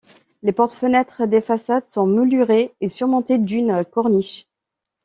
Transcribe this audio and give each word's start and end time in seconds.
Les 0.41 0.51
portes-fenêtres 0.51 1.27
des 1.27 1.41
façades 1.41 1.85
sont 1.87 2.07
moulurées 2.07 2.73
et 2.81 2.89
surmontées 2.89 3.37
d'une 3.37 3.85
corniche. 3.85 4.47